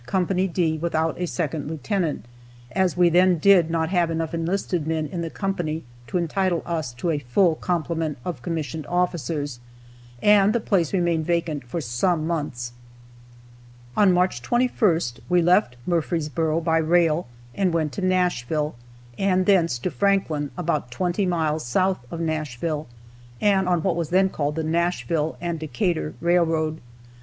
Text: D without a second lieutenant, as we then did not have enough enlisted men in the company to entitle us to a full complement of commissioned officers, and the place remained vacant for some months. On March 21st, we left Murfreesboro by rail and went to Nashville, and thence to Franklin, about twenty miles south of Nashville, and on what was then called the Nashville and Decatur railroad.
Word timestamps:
D 0.51 0.79
without 0.81 1.19
a 1.21 1.27
second 1.27 1.67
lieutenant, 1.69 2.25
as 2.71 2.97
we 2.97 3.07
then 3.09 3.37
did 3.37 3.69
not 3.69 3.89
have 3.89 4.09
enough 4.09 4.33
enlisted 4.33 4.87
men 4.87 5.05
in 5.05 5.21
the 5.21 5.29
company 5.29 5.83
to 6.07 6.17
entitle 6.17 6.63
us 6.65 6.91
to 6.93 7.11
a 7.11 7.19
full 7.19 7.53
complement 7.53 8.17
of 8.25 8.41
commissioned 8.41 8.87
officers, 8.87 9.59
and 10.19 10.53
the 10.53 10.59
place 10.59 10.91
remained 10.91 11.27
vacant 11.27 11.63
for 11.65 11.79
some 11.79 12.25
months. 12.25 12.73
On 13.95 14.11
March 14.11 14.41
21st, 14.41 15.19
we 15.29 15.39
left 15.43 15.75
Murfreesboro 15.85 16.61
by 16.61 16.79
rail 16.79 17.27
and 17.53 17.71
went 17.71 17.91
to 17.91 18.01
Nashville, 18.01 18.73
and 19.19 19.45
thence 19.45 19.77
to 19.77 19.91
Franklin, 19.91 20.49
about 20.57 20.89
twenty 20.89 21.27
miles 21.27 21.63
south 21.63 21.99
of 22.09 22.19
Nashville, 22.19 22.87
and 23.39 23.69
on 23.69 23.83
what 23.83 23.95
was 23.95 24.09
then 24.09 24.29
called 24.29 24.55
the 24.55 24.63
Nashville 24.63 25.37
and 25.39 25.59
Decatur 25.59 26.15
railroad. 26.21 26.81